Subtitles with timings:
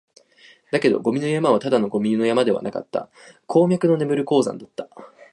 [0.71, 3.11] だけど、ゴミの山はただのゴミ山ではなかった、
[3.45, 4.89] 鉱脈の眠る鉱山だった